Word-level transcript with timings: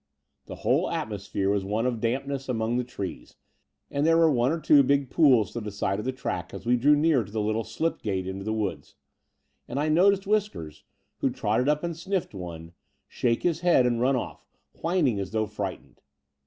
The 0.47 0.55
whole 0.65 0.89
atmosphere 0.89 1.51
was 1.51 1.63
one 1.63 1.85
of 1.85 1.99
dampness 2.01 2.49
amongst 2.49 2.77
the 2.79 2.91
trees, 2.91 3.35
and 3.91 4.03
there 4.03 4.17
were 4.17 4.31
one 4.31 4.51
or 4.51 4.59
two 4.59 4.81
big 4.81 5.11
pools 5.11 5.51
to 5.53 5.61
the 5.61 5.69
side 5.69 5.99
of 5.99 6.05
the 6.05 6.11
track 6.11 6.55
as 6.55 6.65
we 6.65 6.75
drew 6.75 6.95
near 6.95 7.23
to 7.23 7.31
the 7.31 7.39
little 7.39 7.63
slip 7.63 8.01
gate 8.01 8.25
into 8.25 8.43
the 8.43 8.51
woods; 8.51 8.95
and 9.67 9.79
I 9.79 9.89
noticed 9.89 10.25
Whiskers, 10.25 10.85
who 11.19 11.29
trotted 11.29 11.69
up 11.69 11.83
and 11.83 11.95
sniffed 11.95 12.33
one, 12.33 12.71
shake 13.07 13.43
his 13.43 13.59
head 13.59 13.85
and 13.85 13.99
rtm 14.01 14.15
oflf, 14.15 14.39
whining 14.81 15.19
as 15.19 15.29
though 15.29 15.45
frightened. 15.45 16.01